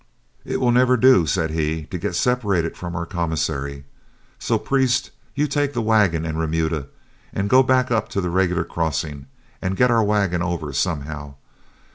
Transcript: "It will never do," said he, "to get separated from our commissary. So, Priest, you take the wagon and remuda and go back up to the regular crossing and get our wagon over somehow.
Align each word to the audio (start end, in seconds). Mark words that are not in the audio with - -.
"It 0.43 0.59
will 0.59 0.71
never 0.71 0.97
do," 0.97 1.27
said 1.27 1.51
he, 1.51 1.83
"to 1.91 1.97
get 1.99 2.15
separated 2.15 2.75
from 2.75 2.95
our 2.95 3.05
commissary. 3.05 3.83
So, 4.39 4.57
Priest, 4.57 5.11
you 5.35 5.45
take 5.45 5.73
the 5.73 5.81
wagon 5.83 6.25
and 6.25 6.39
remuda 6.39 6.87
and 7.31 7.47
go 7.47 7.61
back 7.61 7.91
up 7.91 8.09
to 8.09 8.19
the 8.19 8.31
regular 8.31 8.63
crossing 8.63 9.27
and 9.61 9.77
get 9.77 9.91
our 9.91 10.03
wagon 10.03 10.41
over 10.41 10.73
somehow. 10.73 11.35